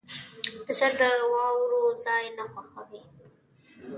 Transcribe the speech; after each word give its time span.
پسه 0.65 0.87
د 0.99 1.01
واورو 1.33 1.81
ځای 2.05 2.25
نه 2.37 2.43
خوښوي. 2.51 3.01